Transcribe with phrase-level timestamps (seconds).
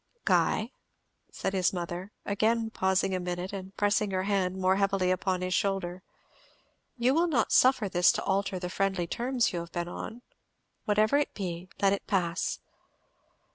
[0.25, 0.71] "Guy,"
[1.31, 5.53] said his mother, again pausing a minute, and pressing her hand more heavily upon his
[5.53, 6.01] shoulder,
[6.97, 10.23] "you will not suffer this to alter the friendly terms you have been on?
[10.85, 12.57] whatever it be, let it pass."